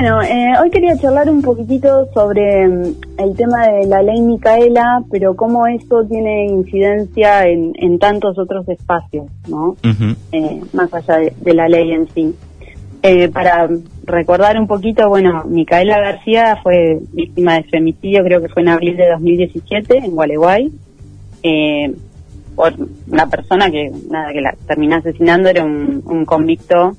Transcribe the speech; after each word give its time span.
Bueno, 0.00 0.22
eh, 0.22 0.52
hoy 0.62 0.70
quería 0.70 0.96
charlar 0.96 1.28
un 1.28 1.42
poquitito 1.42 2.08
sobre 2.14 2.68
mm, 2.68 2.94
el 3.18 3.36
tema 3.36 3.66
de 3.66 3.84
la 3.88 4.00
ley 4.00 4.22
Micaela, 4.22 5.02
pero 5.10 5.34
cómo 5.34 5.66
esto 5.66 6.06
tiene 6.06 6.46
incidencia 6.46 7.48
en, 7.48 7.72
en 7.74 7.98
tantos 7.98 8.38
otros 8.38 8.68
espacios, 8.68 9.26
¿no? 9.48 9.74
Eh, 10.30 10.60
más 10.72 10.94
allá 10.94 11.32
de, 11.36 11.52
la 11.52 11.68
ley 11.68 11.90
en 11.90 12.08
sí. 12.14 12.32
Eh, 13.02 13.28
para 13.28 13.68
recordar 14.04 14.56
un 14.60 14.68
poquito, 14.68 15.08
bueno, 15.08 15.42
Micaela 15.46 15.98
García 15.98 16.60
fue 16.62 17.00
víctima 17.12 17.54
de 17.54 17.64
femicidio, 17.64 18.22
creo 18.22 18.40
que 18.40 18.50
fue 18.50 18.62
en 18.62 18.68
abril 18.68 18.96
de 18.96 19.08
2017 19.08 19.98
en 19.98 20.12
Gualeguay, 20.12 20.70
por 22.54 22.72
una 23.10 23.26
persona 23.26 23.68
que, 23.68 23.90
nada, 24.08 24.32
que 24.32 24.42
la 24.42 24.54
terminó 24.64 24.94
asesinando, 24.94 25.48
era 25.48 25.64
un, 25.64 26.04
un 26.06 26.24
convicto 26.24 26.92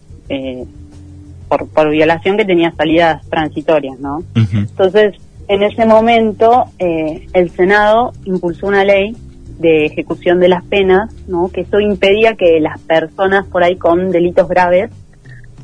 eh, 1.49 1.65
por, 1.73 1.89
violación 1.89 2.37
que 2.37 2.45
tenía 2.45 2.71
salidas 2.71 3.27
transitorias, 3.29 3.99
¿no? 3.99 4.23
Entonces, 4.35 5.15
en 5.47 5.63
ese 5.63 5.85
momento, 5.85 6.65
eh, 6.77 7.27
el 7.33 7.49
Senado 7.49 8.13
impulsó 8.25 8.67
una 8.67 8.83
ley 8.83 9.15
de 9.59 9.85
ejecución 9.85 10.39
de 10.39 10.47
las 10.47 10.63
penas, 10.63 11.13
¿no? 11.27 11.49
Que 11.49 11.61
eso 11.61 11.79
impedía 11.79 12.35
que 12.35 12.59
las 12.59 12.79
personas 12.81 13.45
por 13.47 13.63
ahí 13.63 13.75
con 13.75 14.09
delitos 14.09 14.47
graves 14.47 14.89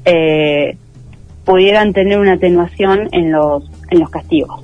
eh, 0.04 0.77
pudieran 1.46 1.94
tener 1.94 2.20
una 2.20 2.34
atenuación 2.34 3.10
en 3.12 3.32
los 3.32 3.63
en 3.91 3.99
los 3.99 4.10
castigos. 4.10 4.62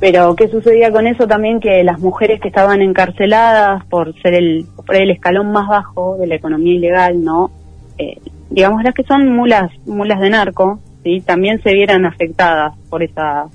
Pero 0.00 0.34
qué 0.36 0.48
sucedía 0.48 0.90
con 0.90 1.06
eso 1.06 1.26
también 1.26 1.60
que 1.60 1.82
las 1.84 1.98
mujeres 2.00 2.40
que 2.40 2.48
estaban 2.48 2.82
encarceladas 2.82 3.84
por 3.86 4.14
ser 4.20 4.34
el 4.34 4.66
por 4.86 4.96
el 4.96 5.10
escalón 5.10 5.52
más 5.52 5.68
bajo 5.68 6.16
de 6.18 6.26
la 6.26 6.34
economía 6.36 6.74
ilegal, 6.74 7.22
¿no? 7.22 7.50
Eh, 7.98 8.18
digamos 8.54 8.84
las 8.84 8.94
que 8.94 9.02
son 9.02 9.34
mulas 9.34 9.70
mulas 9.84 10.20
de 10.20 10.30
narco 10.30 10.78
sí 11.02 11.20
también 11.20 11.60
se 11.62 11.72
vieran 11.74 12.06
afectadas 12.06 12.76
por 12.88 13.02
esa 13.02 13.46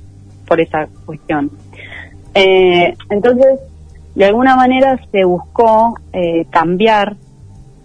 por 0.46 0.60
esa 0.60 0.88
cuestión. 1.06 1.52
Eh, 2.36 2.96
entonces 3.10 3.60
de 4.16 4.26
alguna 4.26 4.56
manera 4.58 5.00
se 5.12 5.24
buscó 5.24 5.96
eh, 6.12 6.46
cambiar 6.50 7.16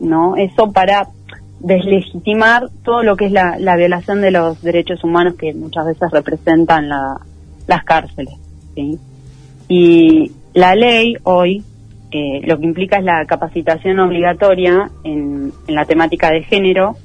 no 0.00 0.36
eso 0.36 0.72
para 0.72 1.08
deslegitimar 1.61 2.69
todo 2.83 3.03
lo 3.03 3.16
que 3.16 3.27
es 3.27 3.33
la, 3.33 3.58
la, 3.58 3.77
violación 3.77 4.20
de 4.20 4.33
los 4.33 4.60
derechos 4.60 5.03
humanos 5.05 5.34
que 5.34 5.55
muchas 5.55 5.86
veces 5.86 6.10
representan 6.10 6.88
la, 6.88 7.20
las 7.66 7.84
cárceles 7.84 8.34
¿sí? 8.75 8.98
y 9.69 10.33
la 10.53 10.75
ley 10.75 11.14
hoy 11.22 11.64
eh, 12.16 12.42
lo 12.44 12.58
que 12.58 12.66
implica 12.66 12.98
es 12.98 13.05
la 13.05 13.25
capacitación 13.27 13.98
obligatoria 13.98 14.88
en, 15.03 15.53
la 15.66 15.84
temática 15.84 16.31
de 16.31 16.44
género 16.44 16.97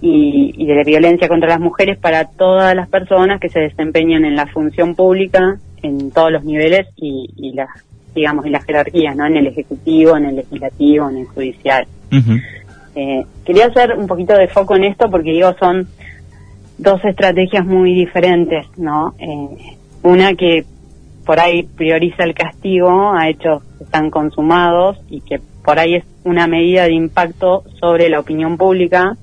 y, 0.00 0.66
de 0.66 0.74
la 0.74 0.82
violencia 0.84 1.28
contra 1.28 1.48
las 1.48 1.60
mujeres 1.60 1.98
para 1.98 2.24
todas 2.24 2.74
las 2.74 2.88
personas 2.88 3.40
que 3.40 3.48
se 3.48 3.60
desempeñan 3.60 4.24
en 4.24 4.36
la 4.36 4.46
función 4.46 4.94
pública 4.94 5.58
en 5.82 6.10
todos 6.10 6.32
los 6.32 6.44
niveles 6.44 6.86
y, 6.96 7.30
y 7.36 7.52
las 7.52 7.68
digamos 8.14 8.46
y 8.46 8.50
las 8.50 8.64
jerarquías 8.64 9.16
no 9.16 9.26
en 9.26 9.36
el 9.36 9.46
ejecutivo 9.48 10.16
en 10.16 10.26
el 10.26 10.36
legislativo 10.36 11.10
en 11.10 11.18
el 11.18 11.26
judicial. 11.26 11.86
Eh, 12.96 13.24
quería 13.44 13.66
hacer 13.66 13.98
un 13.98 14.06
poquito 14.06 14.34
de 14.36 14.46
foco 14.46 14.76
en 14.76 14.84
esto 14.84 15.10
porque 15.10 15.32
digo 15.32 15.52
son 15.58 15.88
dos 16.78 17.04
estrategias 17.04 17.66
muy 17.66 17.92
diferentes 17.94 18.66
no 18.78 19.14
eh, 19.18 19.76
una 20.02 20.34
que 20.34 20.64
por 21.24 21.40
ahí 21.40 21.62
prioriza 21.62 22.24
el 22.24 22.34
castigo 22.34 23.12
a 23.12 23.28
hechos 23.28 23.62
que 23.78 23.84
están 23.84 24.10
consumados 24.10 24.98
y 25.08 25.20
que 25.20 25.40
por 25.64 25.78
ahí 25.78 25.96
es 25.96 26.04
una 26.24 26.46
medida 26.46 26.84
de 26.84 26.92
impacto 26.92 27.64
sobre 27.80 28.08
la 28.08 28.20
opinión 28.20 28.56
pública. 28.56 29.16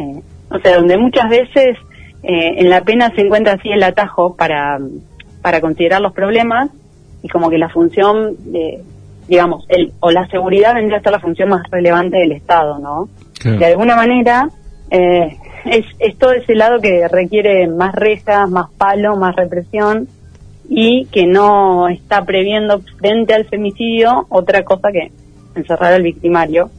Eh, 0.00 0.22
o 0.50 0.58
sea, 0.58 0.76
donde 0.76 0.96
muchas 0.96 1.28
veces 1.28 1.76
eh, 2.22 2.54
en 2.58 2.70
la 2.70 2.82
pena 2.82 3.12
se 3.14 3.22
encuentra 3.22 3.54
así 3.54 3.68
el 3.70 3.82
atajo 3.82 4.34
para, 4.34 4.78
para 5.42 5.60
considerar 5.60 6.00
los 6.00 6.12
problemas 6.12 6.70
y 7.22 7.28
como 7.28 7.50
que 7.50 7.58
la 7.58 7.68
función, 7.68 8.36
de, 8.52 8.82
digamos, 9.28 9.64
el, 9.68 9.92
o 10.00 10.10
la 10.10 10.26
seguridad 10.28 10.74
vendría 10.74 10.98
a 10.98 11.02
ser 11.02 11.12
la 11.12 11.20
función 11.20 11.50
más 11.50 11.62
relevante 11.70 12.18
del 12.18 12.32
Estado, 12.32 12.78
¿no? 12.78 13.08
De 13.42 13.64
alguna 13.64 13.96
manera, 13.96 14.48
eh, 14.90 15.36
es, 15.64 15.86
es 15.98 16.18
todo 16.18 16.32
ese 16.32 16.54
lado 16.54 16.80
que 16.80 17.08
requiere 17.08 17.68
más 17.68 17.94
rejas, 17.94 18.50
más 18.50 18.70
palo, 18.76 19.16
más 19.16 19.34
represión 19.34 20.08
y 20.68 21.06
que 21.06 21.26
no 21.26 21.88
está 21.88 22.24
previendo 22.24 22.80
frente 22.98 23.34
al 23.34 23.46
femicidio 23.46 24.26
otra 24.28 24.62
cosa 24.62 24.90
que 24.92 25.10
encerrar 25.54 25.94
al 25.94 26.02
victimario. 26.02 26.70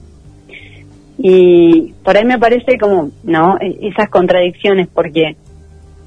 Y 1.23 1.93
por 2.03 2.17
ahí 2.17 2.25
me 2.25 2.39
parece 2.39 2.77
como, 2.79 3.11
¿no? 3.23 3.57
E-, 3.59 3.87
esas 3.87 4.09
contradicciones, 4.09 4.87
porque 4.87 5.35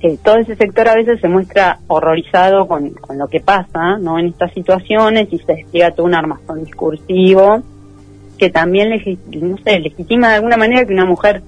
eh, 0.01 0.19
todo 0.23 0.37
ese 0.37 0.57
sector 0.57 0.89
a 0.89 0.97
veces 0.97 1.21
se 1.21 1.29
muestra 1.29 1.79
horrorizado 1.87 2.67
con, 2.67 2.91
con 2.91 3.19
lo 3.19 3.29
que 3.29 3.41
pasa, 3.41 3.99
¿no? 3.99 4.19
En 4.19 4.27
estas 4.27 4.53
situaciones 4.53 5.29
y 5.31 5.39
se 5.39 5.55
despliega 5.55 5.93
todo 5.93 6.07
un 6.07 6.15
armazón 6.15 6.65
discursivo 6.65 7.63
que 8.39 8.51
también, 8.51 8.91
no 9.41 9.57
sé, 9.59 9.79
legitima 9.79 10.31
de 10.31 10.35
alguna 10.35 10.57
manera 10.57 10.85
que 10.85 10.93
una 10.93 11.05
mujer 11.05 11.43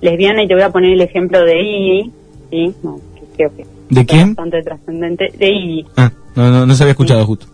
lesbiana, 0.00 0.42
y 0.42 0.48
te 0.48 0.54
voy 0.54 0.64
a 0.64 0.70
poner 0.70 0.92
el 0.92 1.00
ejemplo 1.00 1.44
de 1.44 1.62
I, 1.62 2.12
¿sí? 2.50 2.74
No, 2.82 2.98
que 3.14 3.36
creo 3.36 3.56
que 3.56 3.64
¿De 3.92 4.06
quién? 4.06 4.34
Bastante 4.34 4.62
trascendente. 4.62 5.28
De 5.36 5.48
Ivy. 5.50 5.86
Ah, 5.96 6.10
no, 6.34 6.50
no, 6.50 6.66
no 6.66 6.74
se 6.74 6.82
había 6.82 6.92
escuchado 6.92 7.24
justo. 7.26 7.46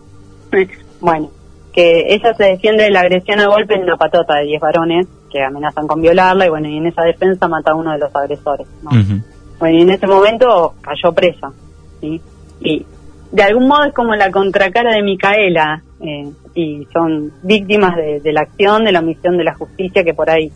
Bueno, 1.01 1.31
que 1.73 2.13
ella 2.13 2.35
se 2.35 2.43
defiende 2.43 2.83
de 2.83 2.91
la 2.91 3.03
agresión 3.03 3.39
a 3.39 3.47
golpe 3.47 3.77
en 3.77 3.85
una 3.85 3.97
patota 3.97 4.35
de 4.39 4.47
10 4.47 4.61
varones 4.61 5.07
que 5.31 5.43
amenazan 5.43 5.87
con 5.87 6.01
violarla 6.01 6.47
y 6.47 6.51
bueno, 6.51 6.69
y 6.69 6.77
en 6.77 6.87
esa 6.87 7.03
defensa 7.03 7.49
mata 7.49 7.73
a 7.73 7.75
uno 7.75 7.93
de 7.93 7.99
los 7.99 8.15
agresores. 8.15 8.67
Bueno, 8.83 9.79
y 9.79 9.83
en 9.83 9.91
ese 9.91 10.07
momento 10.07 10.75
cayó 10.81 11.13
presa. 11.13 11.53
¿sí? 12.01 12.21
Y 12.61 12.87
de 13.33 13.43
algún 13.43 13.69
modo 13.69 13.85
es 13.85 13.95
como 13.95 14.15
la 14.15 14.31
contracara 14.31 14.95
de 14.95 15.03
Micaela 15.03 15.83
eh, 16.01 16.31
y 16.55 16.87
son 16.93 17.33
víctimas 17.43 17.97
de, 17.97 18.33
la 18.33 18.43
acción, 18.43 18.85
de 18.85 18.93
la 18.93 19.01
omisión 19.01 19.37
de 19.37 19.45
la 19.45 19.55
justicia 19.55 20.05
que 20.05 20.15
por 20.15 20.31
ahí 20.31 20.51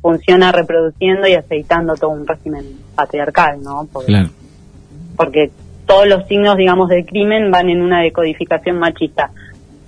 funciona 0.00 0.52
reproduciendo 0.52 1.26
y 1.26 1.34
aceitando 1.34 1.94
todo 1.94 2.10
un 2.10 2.26
régimen 2.26 2.64
patriarcal, 2.94 3.62
¿no? 3.62 3.88
claro 4.06 4.28
porque 5.16 5.50
todos 5.86 6.06
los 6.06 6.26
signos, 6.28 6.56
digamos, 6.56 6.88
del 6.88 7.06
crimen 7.06 7.50
van 7.50 7.70
en 7.70 7.80
una 7.80 8.02
decodificación 8.02 8.78
machista. 8.78 9.30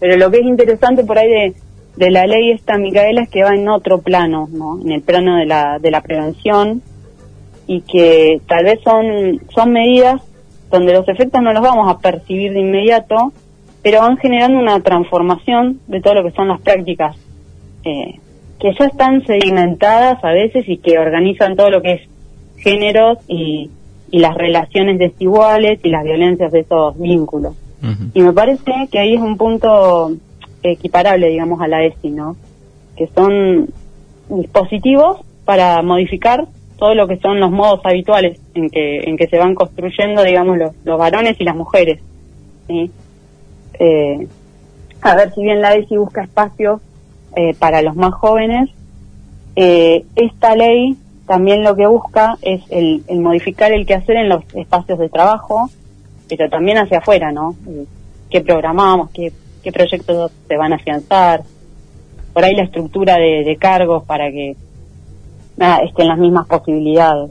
Pero 0.01 0.17
lo 0.17 0.31
que 0.31 0.39
es 0.39 0.47
interesante 0.47 1.05
por 1.05 1.19
ahí 1.19 1.29
de, 1.29 1.55
de 1.99 2.11
la 2.13 2.27
ley 2.27 2.53
esta, 2.53 2.79
Micaela, 2.79 3.23
es 3.23 3.29
que 3.29 3.43
va 3.43 3.55
en 3.55 3.69
otro 3.69 4.01
plano, 4.01 4.49
¿no? 4.53 4.81
En 4.81 4.93
el 4.93 5.03
plano 5.03 5.37
de 5.37 5.47
la, 5.47 5.79
de 5.81 5.91
la 5.91 6.01
prevención 6.01 6.81
y 7.67 7.81
que 7.83 8.41
tal 8.47 8.65
vez 8.65 8.79
son, 8.85 9.41
son 9.53 9.73
medidas 9.73 10.23
donde 10.71 10.93
los 10.93 11.09
efectos 11.09 11.43
no 11.43 11.53
los 11.53 11.63
vamos 11.63 11.91
a 11.91 11.99
percibir 11.99 12.53
de 12.53 12.61
inmediato, 12.61 13.33
pero 13.83 14.01
van 14.01 14.17
generando 14.17 14.59
una 14.61 14.81
transformación 14.81 15.81
de 15.89 16.01
todo 16.01 16.15
lo 16.15 16.23
que 16.23 16.31
son 16.31 16.49
las 16.49 16.61
prácticas 16.61 17.17
eh, 17.85 18.21
que 18.61 18.75
ya 18.79 18.87
están 18.87 19.25
sedimentadas 19.27 20.23
a 20.23 20.31
veces 20.31 20.69
y 20.69 20.79
que 20.79 20.99
organizan 20.99 21.57
todo 21.57 21.71
lo 21.71 21.83
que 21.83 21.93
es 21.95 22.01
géneros 22.59 23.19
y, 23.27 23.71
y 24.11 24.19
las 24.21 24.37
relaciones 24.37 24.99
desiguales 24.99 25.81
y 25.83 25.91
las 25.91 26.05
violencias 26.05 26.53
de 26.53 26.61
esos 26.61 26.99
vínculos. 26.99 27.55
Y 28.13 28.23
me 28.23 28.33
parece 28.33 28.89
que 28.91 28.99
ahí 28.99 29.15
es 29.15 29.21
un 29.21 29.37
punto 29.37 30.11
equiparable, 30.63 31.29
digamos, 31.29 31.61
a 31.61 31.69
la 31.69 31.85
ESI, 31.85 32.11
¿no? 32.11 32.37
Que 32.97 33.09
son 33.15 33.69
dispositivos 34.29 35.21
para 35.45 35.81
modificar 35.83 36.47
todo 36.79 36.95
lo 36.95 37.09
que 37.09 37.19
son 37.19 37.41
los 37.41 37.51
modos 37.51 37.81
habituales 37.85 38.39
en 38.55 38.71
que, 38.71 39.01
en 39.01 39.17
que 39.17 39.27
se 39.27 39.39
van 39.39 39.55
construyendo, 39.55 40.23
digamos, 40.23 40.59
los, 40.59 40.73
los 40.85 40.99
varones 40.99 41.41
y 41.41 41.45
las 41.45 41.57
mujeres. 41.57 42.01
Eh, 42.69 44.29
a 45.01 45.15
ver, 45.17 45.33
si 45.35 45.43
bien 45.43 45.61
la 45.61 45.75
ESI 45.75 45.97
busca 45.97 46.23
espacio 46.23 46.81
eh, 47.37 47.55
para 47.55 47.83
los 47.83 47.97
más 47.97 48.15
jóvenes, 48.15 48.71
eh, 49.57 50.05
esta 50.17 50.55
ley 50.55 50.97
también 51.27 51.63
lo 51.63 51.77
que 51.77 51.87
busca 51.87 52.39
es 52.43 52.63
el, 52.71 53.03
modificar 53.21 53.73
el 53.73 53.87
quehacer 53.87 54.17
en 54.17 54.29
los 54.29 54.43
espacios 54.55 54.99
de 54.99 55.09
trabajo, 55.09 55.69
pero 56.29 56.49
también 56.49 56.79
hacia 56.79 56.99
afuera, 56.99 57.33
¿no? 57.33 57.55
¿Qué 58.31 58.41
programamos? 58.41 59.11
¿Qué, 59.11 59.33
qué 59.63 59.73
proyectos 59.73 60.33
se 60.47 60.57
van 60.57 60.73
a 60.73 60.77
afianzar? 60.77 61.43
Por 62.33 62.45
ahí 62.45 62.55
la 62.55 62.65
estructura 62.65 63.17
de, 63.17 63.57
cargos 63.59 64.05
para 64.05 64.31
que 64.31 64.57
nada, 65.57 65.79
estén 65.79 66.09
las 66.09 66.19
mismas 66.19 66.47
posibilidades. 66.47 67.31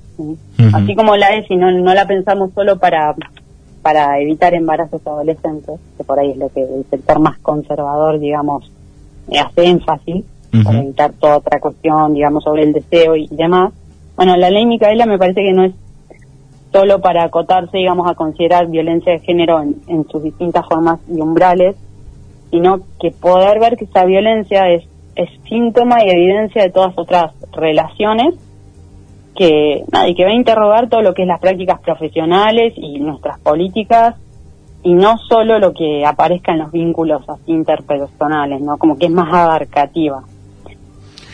Así 0.73 0.95
como 0.95 1.15
la 1.15 1.35
es, 1.35 1.49
y 1.49 1.55
no, 1.55 1.71
no 1.71 1.93
la 1.93 2.05
pensamos 2.07 2.51
solo 2.53 2.77
para, 2.77 3.15
para 3.81 4.19
evitar 4.19 4.53
embarazos 4.53 5.01
adolescentes, 5.05 5.79
que 5.97 6.03
por 6.03 6.19
ahí 6.19 6.31
es 6.31 6.37
lo 6.37 6.49
que 6.49 6.61
el 6.61 6.85
sector 6.89 7.19
más 7.19 7.37
conservador, 7.39 8.19
digamos, 8.19 8.69
hace 9.31 9.65
énfasis, 9.65 10.25
para 10.63 10.79
evitar 10.79 11.13
toda 11.13 11.37
otra 11.37 11.59
cuestión, 11.59 12.13
digamos, 12.13 12.43
sobre 12.43 12.63
el 12.63 12.73
deseo 12.73 13.15
y 13.15 13.27
demás, 13.27 13.71
bueno, 14.17 14.35
la 14.35 14.49
ley 14.49 14.65
Micaela 14.65 15.05
me 15.05 15.19
parece 15.19 15.43
que 15.43 15.53
no 15.53 15.63
es 15.63 15.73
solo 16.73 16.99
para 16.99 17.23
acotarse, 17.23 17.77
digamos, 17.77 18.09
a 18.09 18.15
considerar 18.15 18.65
violencia 18.67 19.13
de 19.13 19.19
género 19.19 19.61
en, 19.61 20.07
sus 20.09 20.23
distintas 20.23 20.65
formas 20.67 20.99
y 21.07 21.21
umbrales, 21.21 21.75
sino 22.51 22.81
que 22.99 23.11
poder 23.11 23.59
ver 23.59 23.77
que 23.77 23.85
esa 23.85 24.05
violencia 24.05 24.69
es, 24.69 24.83
es 25.15 25.29
síntoma 25.47 26.03
y 26.03 26.09
evidencia 26.09 26.63
de 26.63 26.69
todas 26.69 26.93
otras 26.97 27.33
relaciones 27.51 28.35
que, 29.35 29.83
nada, 29.91 30.09
y 30.09 30.15
que 30.15 30.23
va 30.23 30.31
a 30.31 30.35
interrogar 30.35 30.89
todo 30.89 31.01
lo 31.01 31.13
que 31.13 31.23
es 31.23 31.27
las 31.27 31.39
prácticas 31.39 31.79
profesionales 31.81 32.73
y 32.75 32.99
nuestras 32.99 33.39
políticas 33.39 34.15
y 34.83 34.93
no 34.93 35.17
solo 35.17 35.59
lo 35.59 35.73
que 35.73 36.05
aparezca 36.05 36.53
en 36.53 36.59
los 36.59 36.71
vínculos 36.71 37.21
interpersonales, 37.45 38.61
¿no? 38.61 38.77
Como 38.77 38.97
que 38.97 39.07
es 39.07 39.11
más 39.11 39.31
abarcativa. 39.33 40.23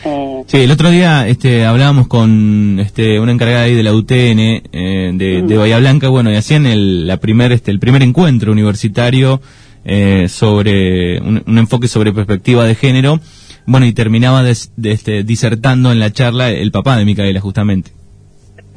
Eh, 0.04 0.44
sí, 0.46 0.58
el 0.58 0.70
otro 0.70 0.90
día 0.90 1.26
este, 1.26 1.64
hablábamos 1.64 2.08
con 2.08 2.78
este, 2.78 3.18
una 3.18 3.32
encargada 3.32 3.62
ahí 3.62 3.74
de 3.74 3.82
la 3.82 3.94
UTN 3.94 4.38
eh, 4.72 5.10
de, 5.14 5.56
Bahía 5.56 5.78
Blanca, 5.78 6.08
bueno, 6.08 6.30
y 6.30 6.36
hacían 6.36 6.66
el, 6.66 7.06
la 7.06 7.16
primer, 7.16 7.52
este, 7.52 7.70
el 7.70 7.78
primer 7.78 8.02
encuentro 8.02 8.52
universitario 8.52 9.40
eh, 9.84 10.28
sobre 10.28 11.20
un, 11.20 11.58
enfoque 11.58 11.88
sobre 11.88 12.12
perspectiva 12.12 12.64
de 12.64 12.74
género, 12.74 13.20
bueno, 13.66 13.86
y 13.86 13.92
terminaba 13.92 14.42
de, 14.42 14.50
este, 14.50 15.22
disertando 15.24 15.92
en 15.92 16.00
la 16.00 16.10
charla 16.10 16.50
el 16.50 16.70
papá 16.70 16.96
de 16.96 17.04
Micaela, 17.04 17.40
justamente. 17.40 17.90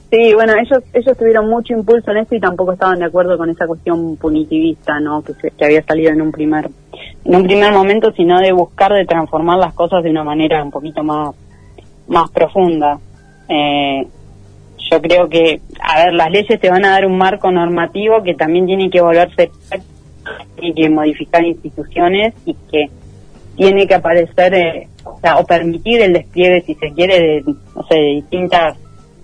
Sí, 0.09 0.33
bueno, 0.33 0.53
ellos 0.53 0.83
ellos 0.93 1.17
tuvieron 1.17 1.49
mucho 1.49 1.73
impulso 1.73 2.11
en 2.11 2.17
esto 2.17 2.35
y 2.35 2.39
tampoco 2.39 2.71
estaban 2.71 2.99
de 2.99 3.05
acuerdo 3.05 3.37
con 3.37 3.49
esa 3.49 3.67
cuestión 3.67 4.15
punitivista, 4.15 5.01
¿no? 5.01 5.21
Que, 5.21 5.33
que 5.51 5.65
había 5.65 5.83
salido 5.83 6.11
en 6.11 6.21
un 6.21 6.31
primer 6.31 6.69
en 7.25 7.35
un 7.35 7.43
primer 7.43 7.73
momento, 7.73 8.13
sino 8.13 8.39
de 8.39 8.53
buscar 8.53 8.93
de 8.93 9.05
transformar 9.05 9.57
las 9.59 9.73
cosas 9.73 10.01
de 10.03 10.09
una 10.09 10.23
manera 10.23 10.63
un 10.63 10.71
poquito 10.71 11.03
más 11.03 11.35
más 12.07 12.29
profunda. 12.31 12.99
Eh, 13.49 14.07
yo 14.89 15.01
creo 15.01 15.27
que, 15.27 15.61
a 15.81 16.05
ver, 16.05 16.13
las 16.13 16.31
leyes 16.31 16.59
te 16.59 16.69
van 16.69 16.85
a 16.85 16.91
dar 16.91 17.05
un 17.05 17.17
marco 17.17 17.51
normativo 17.51 18.23
que 18.23 18.35
también 18.35 18.65
tiene 18.65 18.89
que 18.89 19.01
volverse, 19.01 19.51
tiene 20.59 20.75
que 20.75 20.89
modificar 20.89 21.43
instituciones 21.43 22.33
y 22.45 22.53
que 22.71 22.89
tiene 23.55 23.87
que 23.87 23.95
aparecer, 23.95 24.53
eh, 24.53 24.87
o 25.03 25.19
sea, 25.19 25.37
o 25.37 25.45
permitir 25.45 26.01
el 26.01 26.13
despliegue, 26.13 26.61
si 26.61 26.75
se 26.75 26.91
quiere, 26.91 27.19
de, 27.19 27.43
no 27.75 27.83
sé, 27.87 27.95
de 27.95 28.13
distintas 28.15 28.77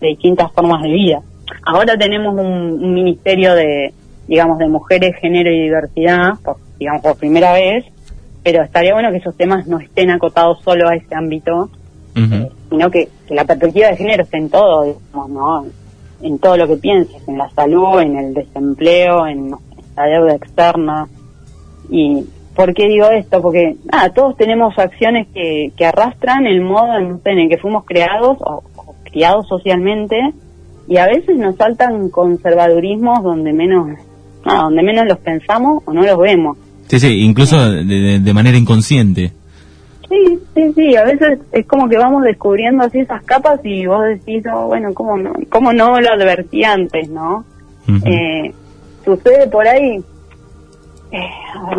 de 0.03 0.09
distintas 0.09 0.51
formas 0.51 0.83
de 0.83 0.89
vida. 0.89 1.21
Ahora 1.65 1.97
tenemos 1.97 2.35
un, 2.35 2.93
ministerio 2.93 3.55
de, 3.55 3.93
digamos, 4.27 4.59
de 4.59 4.67
mujeres, 4.67 5.15
género 5.15 5.49
y 5.49 5.61
diversidad, 5.63 6.33
por, 6.43 6.57
digamos, 6.77 7.01
por 7.01 7.17
primera 7.17 7.53
vez, 7.53 7.85
pero 8.43 8.63
estaría 8.63 8.93
bueno 8.93 9.11
que 9.11 9.17
esos 9.17 9.35
temas 9.35 9.65
no 9.65 9.79
estén 9.79 10.11
acotados 10.11 10.61
solo 10.61 10.89
a 10.89 10.95
ese 10.95 11.15
ámbito, 11.15 11.69
eh, 12.15 12.49
sino 12.69 12.91
que, 12.91 13.07
la 13.29 13.45
perspectiva 13.45 13.87
de 13.87 13.97
género 13.97 14.23
esté 14.23 14.37
en 14.37 14.49
todo, 14.49 14.83
digamos, 14.83 15.29
¿no? 15.29 15.65
En 16.21 16.37
todo 16.39 16.57
lo 16.57 16.67
que 16.67 16.75
pienses, 16.75 17.27
en 17.27 17.37
la 17.37 17.49
salud, 17.51 17.99
en 17.99 18.17
el 18.17 18.33
desempleo, 18.33 19.25
en, 19.25 19.51
la 19.95 20.05
deuda 20.05 20.35
externa. 20.35 21.07
¿Y 21.89 22.25
por 22.55 22.73
qué 22.73 22.87
digo 22.87 23.07
esto? 23.07 23.41
Porque, 23.41 23.75
nada, 23.91 24.09
todos 24.09 24.37
tenemos 24.37 24.77
acciones 24.77 25.27
que, 25.33 25.71
que 25.75 25.85
arrastran 25.85 26.45
el 26.45 26.61
modo 26.61 26.97
en, 26.97 27.19
en 27.25 27.39
el 27.39 27.49
que 27.49 27.57
fuimos 27.57 27.85
creados 27.85 28.37
o, 28.41 28.63
criados 29.13 29.47
socialmente 29.47 30.17
y 30.87 30.97
a 30.97 31.05
veces 31.05 31.37
nos 31.37 31.55
saltan 31.55 32.09
conservadurismos 32.09 33.23
donde 33.23 33.53
menos 33.53 33.87
donde 34.43 34.83
menos 34.83 35.05
los 35.07 35.19
pensamos 35.19 35.83
o 35.85 35.93
no 35.93 36.01
los 36.01 36.17
vemos. 36.17 36.57
Sí, 36.87 36.99
sí, 36.99 37.21
incluso 37.21 37.57
de, 37.71 38.33
manera 38.33 38.57
inconsciente. 38.57 39.31
Sí, 40.09 40.39
sí, 40.53 40.73
sí, 40.75 40.95
a 40.97 41.05
veces 41.05 41.39
es 41.53 41.65
como 41.65 41.87
que 41.87 41.97
vamos 41.97 42.23
descubriendo 42.23 42.83
así 42.83 42.99
esas 42.99 43.23
capas 43.23 43.61
y 43.63 43.85
vos 43.85 44.03
decís, 44.05 44.43
oh, 44.53 44.67
bueno, 44.67 44.93
¿cómo 44.93 45.17
no, 45.17 45.31
cómo 45.49 45.71
no 45.71 46.01
lo 46.01 46.09
advertí 46.09 46.63
antes, 46.65 47.09
no? 47.09 47.45
eh, 48.05 48.53
sucede 49.05 49.47
por 49.47 49.65
ahí 49.65 50.03
eh, 51.13 51.29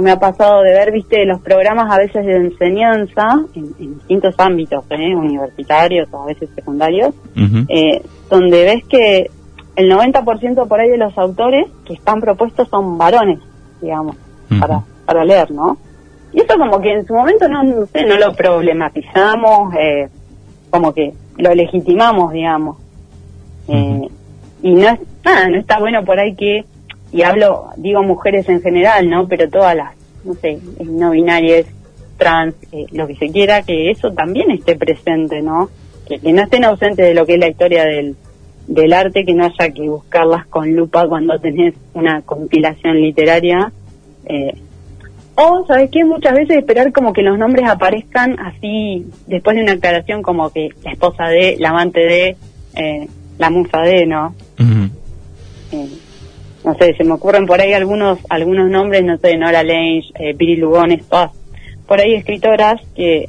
me 0.01 0.13
ha 0.13 0.19
pasado 0.21 0.63
de 0.63 0.71
ver, 0.71 0.93
viste, 0.93 1.25
los 1.27 1.41
programas 1.41 1.93
a 1.93 1.99
veces 1.99 2.25
de 2.25 2.37
enseñanza 2.37 3.27
en, 3.57 3.75
distintos 3.77 4.37
ámbitos, 4.39 4.85
¿eh? 4.91 5.13
universitarios 5.13 6.09
o 6.13 6.23
a 6.23 6.27
veces 6.27 6.49
secundarios, 6.55 7.13
eh, 7.69 8.01
donde 8.31 8.65
ves 8.65 8.85
que 8.89 9.31
el 9.75 9.91
90% 9.91 10.69
por 10.69 10.79
ahí 10.79 10.89
de 10.89 10.99
los 10.99 11.19
autores 11.19 11.67
que 11.85 11.95
están 11.95 12.21
propuestos 12.21 12.69
son 12.69 12.97
varones, 12.97 13.41
digamos, 13.83 14.15
para, 14.61 14.85
para 15.05 15.25
leer, 15.25 15.51
¿no? 15.51 15.79
Y 16.33 16.41
eso 16.41 16.57
como 16.57 16.81
que 16.81 16.93
en 16.93 17.05
su 17.05 17.13
momento 17.13 17.49
no, 17.49 17.65
no 17.65 17.87
sé, 17.87 18.05
no 18.07 18.17
lo 18.17 18.33
problematizamos, 18.35 19.75
eh, 19.75 20.09
como 20.71 20.93
que 20.93 21.13
lo 21.39 21.53
legitimamos, 21.53 22.33
digamos. 22.33 22.77
Eh, 23.67 24.09
y 24.63 24.75
no, 24.75 24.89
es, 24.91 25.01
nada, 25.25 25.49
no 25.49 25.59
está 25.59 25.81
bueno 25.81 26.05
por 26.05 26.21
ahí 26.21 26.37
que 26.37 26.65
y 27.15 27.23
hablo, 27.23 27.69
digo 27.77 28.03
mujeres 28.03 28.49
en 28.49 28.61
general, 28.61 29.09
¿no? 29.09 29.29
Pero 29.29 29.49
todas 29.49 29.77
las, 29.77 29.95
no 30.25 30.35
sé, 30.35 30.59
no 30.85 31.13
binarias, 31.13 31.65
trans, 32.19 32.57
eh, 32.73 32.87
lo 32.91 33.07
que 33.07 33.15
se 33.15 33.31
quiera, 33.31 33.63
que 33.63 33.93
eso 33.93 34.11
también 34.13 34.51
esté 34.51 34.75
presente, 34.75 35.41
¿no? 35.41 35.71
Que, 36.09 36.19
no 36.33 36.43
estén 36.43 36.65
ausentes 36.65 37.07
de 37.07 37.15
lo 37.15 37.25
que 37.25 37.35
es 37.35 37.39
la 37.39 37.47
historia 37.47 37.85
del, 37.85 38.17
del 38.67 38.93
arte, 38.93 39.25
que 39.25 39.33
no 39.33 39.45
haya 39.45 39.73
que 39.73 39.89
buscarlas 39.89 40.45
con 40.47 40.75
lupa 40.75 41.07
cuando 41.07 41.39
tenés 41.39 41.75
una 41.93 42.21
compilación 42.23 43.01
literaria. 43.01 43.71
Eh, 44.27 44.61
o, 45.37 45.65
¿sabes 45.69 45.91
qué? 45.93 46.05
Muchas 46.05 46.35
veces 46.35 46.57
esperar 46.57 46.93
como 46.93 47.13
que 47.13 47.23
los 47.23 47.39
nombres 47.39 47.69
aparezcan 47.71 48.41
así, 48.41 49.07
después 49.29 49.55
de 49.55 49.63
una 49.63 49.75
aclaración 49.75 50.21
como 50.21 50.51
que 50.51 50.71
la 50.83 50.91
esposa 50.91 51.29
de, 51.29 51.59
la 51.61 51.69
amante 51.69 52.01
de, 52.01 52.37
eh, 52.75 53.09
la 53.39 53.51
musa 53.51 53.83
de, 53.83 54.05
¿no? 54.05 54.35
No 56.65 56.75
sé, 56.75 56.95
se 56.95 57.05
me 57.05 57.13
ocurren 57.13 57.47
por 57.47 57.61
ahí 57.61 57.73
algunos 57.73 58.19
algunos 58.29 58.71
nombres, 58.71 59.05
no 59.05 59.19
sé, 59.19 59.37
Nora 59.37 59.63
Lange, 59.63 60.11
eh, 60.19 60.35
Piri 60.35 60.57
Lugones, 60.57 61.05
todas 61.07 61.33
por 61.87 62.01
ahí 62.01 62.15
escritoras 62.15 62.81
que 62.95 63.29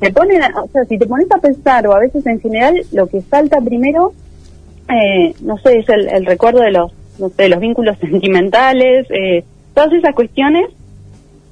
se 0.00 0.10
ponen, 0.12 0.40
o 0.42 0.68
sea, 0.68 0.84
si 0.88 0.96
te 0.96 1.06
pones 1.06 1.30
a 1.30 1.38
pensar, 1.38 1.86
o 1.86 1.92
a 1.92 2.00
veces 2.00 2.26
en 2.26 2.40
general, 2.40 2.74
lo 2.92 3.06
que 3.06 3.20
salta 3.20 3.58
primero, 3.60 4.12
eh, 4.88 5.34
no 5.42 5.58
sé, 5.58 5.78
es 5.78 5.86
el, 5.88 6.24
recuerdo 6.24 6.60
de 6.60 6.72
los, 6.72 6.90
no 7.18 7.28
sé, 7.28 7.50
los 7.50 7.60
vínculos 7.60 7.98
sentimentales, 8.00 9.06
eh, 9.10 9.44
todas 9.74 9.92
esas 9.92 10.14
cuestiones, 10.14 10.70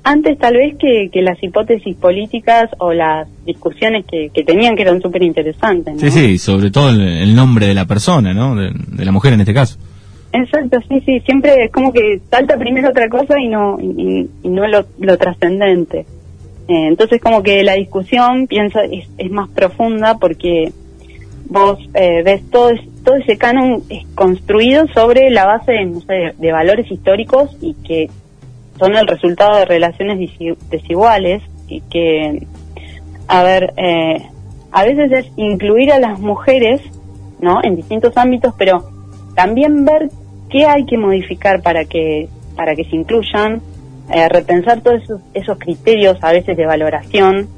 antes 0.05 0.39
tal 0.39 0.55
vez 0.55 0.77
que, 0.79 1.11
que 1.13 1.21
las 1.21 1.41
hipótesis 1.43 1.95
políticas 1.97 2.71
o 2.79 2.93
las 2.93 3.29
discusiones 3.45 4.05
que, 4.11 4.31
que 4.35 4.43
tenían 4.43 4.75
que 4.75 4.83
eran 4.83 5.01
súper 5.01 5.23
interesantes. 5.23 6.01
Sí, 6.01 6.11
sí, 6.11 6.39
sobre 6.39 6.71
todo 6.71 6.89
el, 6.91 7.35
nombre 7.37 7.67
de 7.67 7.75
la 7.75 7.85
persona, 7.85 8.35
¿no? 8.35 8.57
de 8.57 9.05
la 9.05 9.13
mujer 9.13 9.35
en 9.35 9.41
este 9.41 9.55
caso. 9.55 9.79
Exacto, 10.33 10.79
sí, 10.89 11.01
sí, 11.01 11.21
siempre 11.21 11.65
es 11.65 11.71
como 11.71 11.93
que 11.93 12.21
salta 12.31 12.57
primero 12.57 12.89
otra 12.89 13.09
cosa 13.09 13.39
y 13.39 13.49
no 13.49 13.79
y, 13.79 14.29
no 14.45 14.67
lo, 14.67 14.87
lo 14.99 15.19
trascendente. 15.19 16.07
Eh, 16.69 16.87
entonces 16.89 17.21
como 17.21 17.43
que 17.43 17.63
la 17.63 17.75
discusión 17.75 18.47
piensa 18.47 18.83
es, 18.85 19.09
es 19.19 19.31
más 19.31 19.51
profunda 19.51 20.17
porque 20.19 20.73
vos 21.49 21.79
eh, 21.95 22.23
ves 22.25 22.49
todo 22.51 22.71
todo 23.05 23.17
ese 23.17 23.37
canon 23.37 23.83
es 23.91 24.07
construido 24.15 24.87
sobre 24.95 25.29
la 25.31 25.45
base 25.45 25.85
no 25.85 26.01
sé, 26.01 26.35
de 26.39 26.53
valores 26.53 26.91
históricos 26.91 27.55
y 27.61 27.75
que 27.75 28.09
son 28.79 28.95
el 28.97 29.07
resultado 29.07 29.59
de 29.59 29.65
relaciones 29.67 30.19
desiguales 30.71 31.43
y 31.69 31.81
que 31.83 32.47
a 33.29 33.43
ver 33.43 33.75
eh, 33.77 34.23
a 34.71 34.85
veces 34.85 35.13
es 35.13 35.33
incluir 35.37 35.93
a 35.93 35.99
las 35.99 36.21
mujeres 36.21 36.81
no 37.41 37.61
en 37.63 37.77
distintos 37.77 38.17
ámbitos 38.17 38.55
pero 38.57 38.89
también 39.35 39.85
ver 39.85 40.09
qué 40.53 40.67
hay 40.67 40.85
que 40.85 40.99
modificar 40.99 41.63
para 41.63 41.87
que 41.87 42.29
para 42.55 42.75
que 42.75 42.85
se 42.85 42.97
incluyan, 42.97 43.63
eh, 44.11 44.29
repensar 44.29 44.83
todos 44.83 45.03
esos, 45.33 45.59
criterios 45.59 46.19
a 46.23 46.33
veces 46.33 46.57
de 46.57 46.67
valoración. 46.67 47.49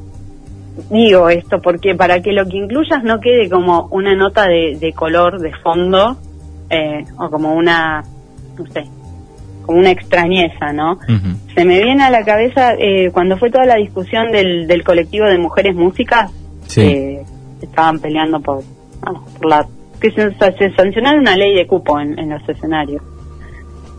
Digo 0.91 1.29
esto 1.29 1.61
porque 1.61 1.95
para 1.95 2.21
que 2.21 2.33
lo 2.33 2.47
que 2.47 2.57
incluyas 2.57 3.03
no 3.03 3.21
quede 3.21 3.49
como 3.51 3.89
una 3.91 4.15
nota 4.15 4.47
de, 4.47 4.93
color 4.95 5.41
de 5.41 5.53
fondo 5.53 6.17
eh, 6.71 7.05
o 7.19 7.31
como 7.31 7.55
una, 7.55 8.05
no 8.59 8.67
sé, 8.67 8.85
como 9.67 9.79
una 9.79 9.91
extrañeza, 9.91 10.73
¿no? 10.73 10.99
Se 11.55 11.65
me 11.65 11.83
viene 11.83 12.03
a 12.03 12.11
la 12.11 12.25
cabeza 12.25 12.75
eh, 12.75 13.11
cuando 13.13 13.37
fue 13.37 13.51
toda 13.51 13.67
la 13.67 13.77
discusión 13.77 14.33
del, 14.33 14.67
del 14.67 14.83
colectivo 14.83 15.27
de 15.27 15.39
mujeres 15.39 15.75
músicas, 15.75 16.33
que 16.73 17.23
estaban 17.63 18.01
peleando 18.01 18.41
por, 18.41 18.63
por 19.01 19.47
la 19.47 19.67
que 20.05 20.11
se, 20.59 20.75
sancionara 20.77 21.19
una 21.19 21.35
ley 21.35 21.55
de 21.55 21.67
cupo 21.67 21.99
en, 21.99 22.29
los 22.29 22.47
escenarios, 22.47 23.03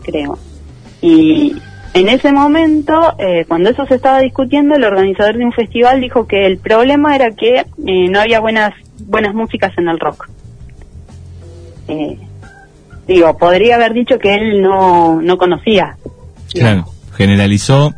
creo. 0.04 0.38
Y 1.02 1.56
en 1.94 2.08
ese 2.08 2.30
momento, 2.30 3.14
eh, 3.18 3.44
cuando 3.48 3.70
eso 3.70 3.84
se 3.86 3.96
estaba 3.96 4.20
discutiendo, 4.20 4.76
el 4.76 4.84
organizador 4.84 5.36
de 5.36 5.44
un 5.44 5.52
festival 5.52 6.00
dijo 6.00 6.28
que 6.28 6.46
el 6.46 6.58
problema 6.58 7.16
era 7.16 7.32
que 7.32 7.56
eh, 7.86 8.08
no 8.08 8.20
había 8.20 8.38
buenas 8.38 8.72
buenas 9.00 9.34
músicas 9.34 9.76
en 9.78 9.88
el 9.88 9.98
rock. 9.98 10.28
Eh, 11.88 12.18
digo, 13.08 13.36
podría 13.36 13.74
haber 13.74 13.92
dicho 13.92 14.18
que 14.18 14.32
él 14.34 14.62
no, 14.62 15.20
no 15.20 15.36
conocía. 15.36 15.96
Claro, 16.52 16.86
generalizó. 17.16 17.92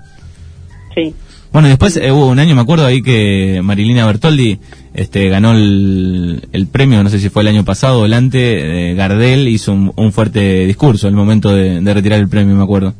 Sí. 0.94 1.14
Bueno, 1.52 1.68
después 1.68 1.96
hubo 1.96 2.28
un 2.28 2.38
año, 2.38 2.54
me 2.54 2.60
acuerdo 2.60 2.84
ahí 2.84 3.02
que 3.02 3.60
Marilina 3.62 4.06
Bertoldi 4.06 4.58
este, 4.94 5.28
ganó 5.28 5.52
el, 5.52 6.68
premio, 6.70 7.02
no 7.02 7.08
sé 7.08 7.18
si 7.18 7.30
fue 7.30 7.42
el 7.42 7.48
año 7.48 7.64
pasado, 7.64 8.02
delante, 8.02 8.94
Gardel 8.94 9.48
hizo 9.48 9.72
un, 9.72 10.12
fuerte 10.12 10.66
discurso 10.66 11.08
al 11.08 11.14
momento 11.14 11.54
de, 11.54 11.80
retirar 11.94 12.18
el 12.18 12.28
premio, 12.28 12.54
me 12.54 12.64
acuerdo. 12.64 12.92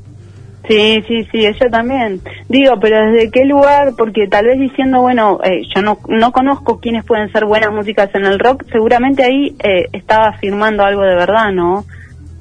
Sí, 0.67 1.03
sí, 1.09 1.25
sí, 1.33 1.47
ella 1.47 1.71
también. 1.71 2.21
Digo, 2.49 2.75
pero 2.81 3.11
¿desde 3.11 3.31
qué 3.31 3.47
lugar? 3.47 3.95
Porque 3.97 4.29
tal 4.29 4.47
vez 4.47 4.61
diciendo, 4.61 5.01
bueno, 5.01 5.41
eh, 5.43 5.63
yo 5.75 5.81
no, 5.83 5.99
no 6.09 6.31
conozco 6.31 6.79
quiénes 6.79 7.05
pueden 7.05 7.33
ser 7.33 7.47
buenas 7.47 7.73
músicas 7.73 8.11
en 8.15 8.27
el 8.27 8.39
rock, 8.39 8.65
seguramente 8.71 9.25
ahí 9.25 9.57
eh, 9.63 9.87
estaba 9.93 10.29
afirmando 10.29 10.85
algo 10.85 11.03
de 11.03 11.15
verdad, 11.15 11.53
¿no? 11.53 11.85